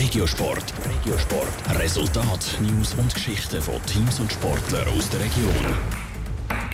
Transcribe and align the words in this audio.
Regiosport. 0.00 0.64
Regiosport. 0.82 1.78
Resultat, 1.78 2.58
News 2.62 2.94
und 2.94 3.12
Geschichten 3.12 3.60
von 3.60 3.74
Teams 3.84 4.18
und 4.18 4.32
Sportlern 4.32 4.88
aus 4.96 5.10
der 5.10 5.20
Region. 5.20 5.74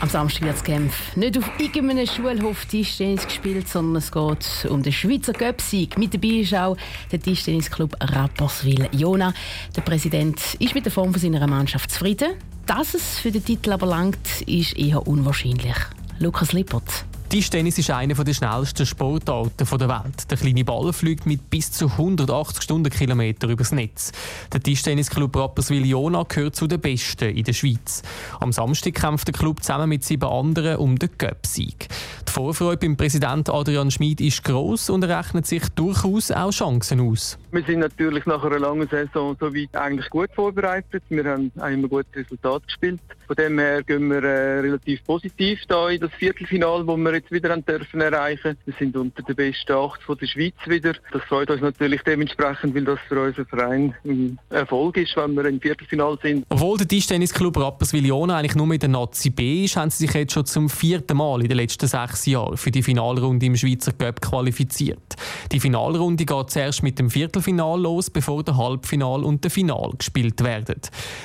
Am 0.00 0.08
Samstag 0.08 0.42
wird 0.42 0.64
Genf 0.64 1.16
nicht 1.16 1.38
auf 1.38 1.48
irgendeinem 1.56 2.08
Schulhof 2.08 2.66
Tischtennis 2.66 3.24
gespielt, 3.24 3.68
sondern 3.68 4.02
es 4.02 4.10
geht 4.10 4.66
um 4.68 4.82
den 4.82 4.92
Schweizer 4.92 5.34
Göpsieg. 5.34 5.96
Mit 5.98 6.14
dabei 6.14 6.40
ist 6.40 6.52
auch 6.52 6.76
der 7.12 7.20
Tischtennisclub 7.20 7.94
Rapperswil-Jona. 8.00 9.32
Der 9.76 9.82
Präsident 9.82 10.40
ist 10.58 10.74
mit 10.74 10.84
der 10.84 10.90
Form 10.90 11.14
seiner 11.14 11.46
Mannschaft 11.46 11.92
zufrieden. 11.92 12.32
Dass 12.66 12.92
es 12.94 13.20
für 13.20 13.30
den 13.30 13.44
Titel 13.44 13.70
aber 13.70 13.86
langt, 13.86 14.42
ist 14.46 14.76
eher 14.76 15.06
unwahrscheinlich. 15.06 15.76
Lukas 16.18 16.52
Lippert. 16.52 17.04
Tischtennis 17.32 17.78
ist 17.78 17.88
einer 17.88 18.12
der 18.12 18.34
schnellsten 18.34 18.84
Sportarten 18.84 19.66
der 19.78 19.88
Welt. 19.88 20.30
Der 20.30 20.36
kleine 20.36 20.66
Ball 20.66 20.92
fliegt 20.92 21.24
mit 21.24 21.48
bis 21.48 21.72
zu 21.72 21.86
180 21.86 22.62
Stundenkilometer 22.62 23.48
übers 23.48 23.72
Netz. 23.72 24.12
Der 24.52 24.62
Tischtennisclub 24.62 25.34
Rapperswil-Jona 25.34 26.24
gehört 26.24 26.56
zu 26.56 26.66
den 26.66 26.78
besten 26.78 27.34
in 27.34 27.44
der 27.44 27.54
Schweiz. 27.54 28.02
Am 28.38 28.52
Samstag 28.52 28.92
kämpft 28.92 29.28
der 29.28 29.32
Club 29.32 29.62
zusammen 29.62 29.88
mit 29.88 30.04
sieben 30.04 30.28
anderen 30.28 30.76
um 30.76 30.98
den 30.98 31.08
Cup-Sieg. 31.16 31.88
Die 32.32 32.40
Vorfreude 32.40 32.78
beim 32.78 32.96
Präsident 32.96 33.50
Adrian 33.50 33.90
Schmid 33.90 34.18
ist 34.22 34.42
gross 34.42 34.88
und 34.88 35.04
rechnet 35.04 35.44
sich 35.44 35.68
durchaus 35.74 36.30
auch 36.30 36.50
Chancen 36.50 36.98
aus. 37.00 37.36
Wir 37.50 37.62
sind 37.62 37.80
natürlich 37.80 38.24
nach 38.24 38.42
einer 38.42 38.58
langen 38.58 38.88
Saison 38.88 39.36
soweit 39.38 39.76
eigentlich 39.76 40.08
gut 40.08 40.30
vorbereitet. 40.34 41.02
Wir 41.10 41.24
haben 41.24 41.52
ein 41.60 41.86
gutes 41.86 42.06
Resultat 42.16 42.66
gespielt. 42.66 43.00
Von 43.26 43.36
dem 43.36 43.58
her 43.58 43.82
gehen 43.82 44.08
wir 44.08 44.24
äh, 44.24 44.60
relativ 44.60 45.04
positiv 45.04 45.60
da 45.68 45.90
in 45.90 46.00
das 46.00 46.10
Viertelfinale, 46.12 46.86
wo 46.86 46.96
wir 46.96 47.12
jetzt 47.12 47.30
wieder 47.30 47.50
haben 47.50 47.66
dürfen 47.66 48.00
erreichen. 48.00 48.56
Wir 48.64 48.74
sind 48.78 48.96
unter 48.96 49.22
den 49.22 49.36
besten 49.36 49.72
acht 49.72 50.02
von 50.02 50.16
der 50.16 50.26
Schweiz 50.26 50.54
wieder. 50.64 50.94
Das 51.12 51.22
freut 51.24 51.50
uns 51.50 51.60
natürlich 51.60 52.00
dementsprechend, 52.00 52.74
weil 52.74 52.84
das 52.84 52.98
für 53.08 53.22
unseren 53.22 53.46
Verein 53.46 53.94
ein 54.06 54.38
Erfolg 54.48 54.96
ist, 54.96 55.14
wenn 55.16 55.34
wir 55.34 55.44
im 55.44 55.60
Viertelfinale 55.60 56.18
sind. 56.22 56.46
Obwohl 56.48 56.78
der 56.78 56.88
Tischtennisclub 56.88 57.58
Rapperswil-Jona 57.58 58.38
eigentlich 58.38 58.56
nur 58.56 58.66
mit 58.66 58.80
der 58.80 58.88
Nazi 58.88 59.28
B 59.28 59.64
ist, 59.64 59.76
haben 59.76 59.90
sie 59.90 60.06
sich 60.06 60.14
jetzt 60.14 60.32
schon 60.32 60.46
zum 60.46 60.70
vierten 60.70 61.18
Mal 61.18 61.42
in 61.42 61.48
den 61.48 61.58
letzten 61.58 61.86
sechs 61.86 62.21
Jahren 62.26 62.56
für 62.56 62.70
die 62.70 62.82
Finalrunde 62.82 63.46
im 63.46 63.56
Schweizer 63.56 63.92
Cup 63.92 64.20
qualifiziert. 64.20 65.16
Die 65.50 65.60
Finalrunde 65.60 66.24
geht 66.24 66.50
zuerst 66.50 66.82
mit 66.82 66.98
dem 66.98 67.10
Viertelfinal 67.10 67.80
los, 67.80 68.10
bevor 68.10 68.42
der 68.42 68.56
Halbfinal 68.56 69.24
und 69.24 69.44
der 69.44 69.50
Final 69.50 69.92
gespielt 69.96 70.42
werden. 70.42 70.80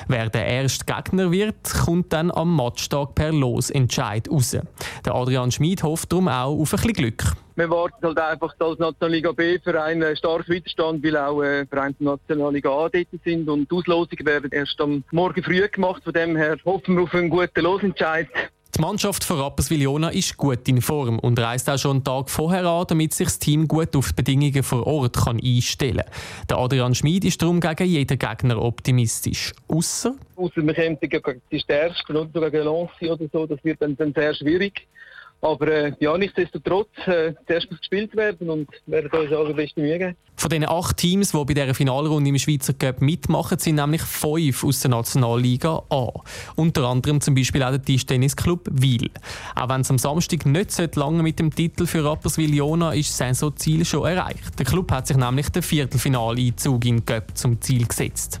Wer 0.08 0.28
der 0.28 0.46
erste 0.46 0.84
Gegner 0.84 1.30
wird, 1.30 1.62
kommt 1.84 2.12
dann 2.12 2.30
am 2.30 2.54
Matchtag 2.54 3.14
per 3.14 3.32
Losentscheid 3.32 4.30
raus. 4.30 4.56
Der 5.04 5.14
Adrian 5.14 5.50
Schmid 5.50 5.82
hofft 5.82 6.12
darum 6.12 6.28
auch 6.28 6.58
auf 6.58 6.72
ein 6.72 6.76
bisschen 6.76 6.92
Glück. 6.92 7.24
Wir 7.58 7.68
warten 7.70 8.06
halt 8.06 8.20
einfach 8.20 8.54
als 8.60 8.78
Nationalliga 8.78 9.32
B 9.32 9.58
für 9.58 9.82
einen 9.82 10.16
starken 10.16 10.52
Widerstand, 10.52 11.04
weil 11.04 11.16
auch 11.16 11.42
äh, 11.42 11.66
Vereine 11.66 11.96
Nationalliga 11.98 12.70
A 12.70 12.88
dort 12.88 13.08
sind 13.24 13.48
und 13.48 13.68
die 13.68 13.74
Auslosungen 13.74 14.26
werden 14.26 14.50
erst 14.52 14.80
am 14.80 15.02
Morgen 15.10 15.42
früh 15.42 15.66
gemacht. 15.66 16.04
Von 16.04 16.12
dem 16.12 16.36
her 16.36 16.56
hoffen 16.64 16.94
wir 16.94 17.02
auf 17.02 17.14
einen 17.14 17.30
guten 17.30 17.60
Losentscheid. 17.60 18.28
Die 18.78 18.82
Mannschaft 18.82 19.24
von 19.24 19.40
Rapperswil-Jona 19.40 20.10
ist 20.10 20.36
gut 20.36 20.68
in 20.68 20.80
Form 20.80 21.18
und 21.18 21.36
reist 21.40 21.68
auch 21.68 21.76
schon 21.78 21.96
einen 21.96 22.04
Tag 22.04 22.30
vorher 22.30 22.64
an, 22.64 22.84
damit 22.86 23.12
sich 23.12 23.26
das 23.26 23.40
Team 23.40 23.66
gut 23.66 23.96
auf 23.96 24.10
die 24.10 24.22
Bedingungen 24.22 24.62
vor 24.62 24.86
Ort 24.86 25.16
kann 25.16 25.40
einstellen 25.44 25.96
kann. 25.96 26.46
Der 26.48 26.58
Adrian 26.58 26.94
Schmid 26.94 27.24
ist 27.24 27.42
darum 27.42 27.58
gegen 27.58 27.86
jeden 27.86 28.16
Gegner 28.16 28.62
optimistisch. 28.62 29.52
Ausser? 29.66 30.14
Ausser 30.36 30.62
wir 30.62 30.74
kämpfen 30.74 31.08
gegen 31.08 31.42
die 31.50 31.58
Stärksten 31.58 32.14
oder 32.14 32.52
gegen 32.52 32.66
Lancy 32.66 33.10
oder 33.10 33.24
so, 33.32 33.46
das 33.46 33.58
wird 33.64 33.82
dann, 33.82 33.96
dann 33.96 34.12
sehr 34.14 34.32
schwierig. 34.32 34.86
Aber 35.40 35.68
äh, 35.68 35.92
ja, 36.00 36.18
nichtsdestotrotz, 36.18 36.88
äh, 37.06 37.32
zuerst 37.46 37.70
muss 37.70 37.78
gespielt 37.78 38.16
werden 38.16 38.50
und 38.50 38.68
werden 38.86 39.10
uns 39.10 39.32
alle 39.32 39.54
beste 39.54 39.80
Mühe 39.80 39.98
geben. 39.98 40.16
Von 40.36 40.50
den 40.50 40.68
acht 40.68 40.96
Teams, 40.96 41.32
die 41.32 41.44
bei 41.44 41.54
dieser 41.54 41.74
Finalrunde 41.74 42.30
im 42.30 42.38
Schweizer 42.38 42.72
Cup 42.72 43.00
mitmachen, 43.00 43.58
sind 43.58 43.76
nämlich 43.76 44.02
fünf 44.02 44.64
aus 44.64 44.80
der 44.80 44.90
Nationalliga 44.90 45.82
A. 45.90 46.08
Unter 46.56 46.84
anderem 46.84 47.20
zum 47.20 47.34
Beispiel 47.34 47.62
auch 47.62 47.70
der 47.70 47.82
Tischtennisclub 47.82 48.68
Wil. 48.70 49.10
Auch 49.54 49.68
wenn 49.68 49.80
es 49.82 49.90
am 49.90 49.98
Samstag 49.98 50.46
nicht 50.46 50.96
lange 50.96 51.22
mit 51.22 51.38
dem 51.38 51.54
Titel 51.54 51.86
für 51.86 52.04
Rapperswil-Jona 52.04 52.92
ist 52.92 53.10
das 53.10 53.18
Saisonziel 53.18 53.84
schon 53.84 54.06
erreicht. 54.06 54.58
Der 54.58 54.66
Club 54.66 54.90
hat 54.92 55.06
sich 55.06 55.16
nämlich 55.16 55.48
den 55.50 55.62
Viertelfinaleinzug 55.62 56.84
in 56.84 57.04
Cup 57.04 57.36
zum 57.36 57.60
Ziel 57.60 57.86
gesetzt. 57.86 58.40